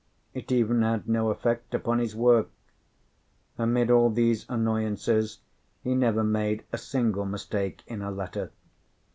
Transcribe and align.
It 0.33 0.51
even 0.51 0.81
had 0.81 1.07
no 1.07 1.29
effect 1.29 1.75
upon 1.75 1.99
his 1.99 2.15
work: 2.15 2.49
amid 3.59 3.91
all 3.91 4.09
these 4.09 4.47
annoyances 4.49 5.41
he 5.83 5.93
never 5.93 6.23
made 6.23 6.63
a 6.73 6.77
single 6.79 7.23
mistake 7.25 7.83
in 7.85 8.01
a 8.01 8.09
letter. 8.09 8.51